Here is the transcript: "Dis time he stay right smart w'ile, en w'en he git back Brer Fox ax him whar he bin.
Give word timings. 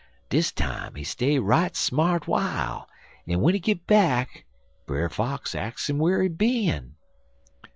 "Dis 0.29 0.51
time 0.51 0.95
he 0.95 1.03
stay 1.03 1.37
right 1.37 1.75
smart 1.75 2.23
w'ile, 2.23 2.89
en 3.27 3.33
w'en 3.35 3.53
he 3.53 3.59
git 3.59 3.85
back 3.85 4.45
Brer 4.87 5.09
Fox 5.09 5.53
ax 5.53 5.91
him 5.91 5.99
whar 5.99 6.23
he 6.23 6.27
bin. 6.27 6.95